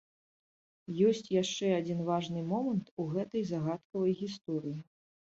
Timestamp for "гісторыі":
4.23-4.79